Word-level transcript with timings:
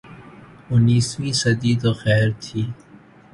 انیسویں 0.71 1.33
صدی 1.41 1.73
تو 1.81 1.89
خیر 2.01 2.27
تھی۔ 2.43 2.61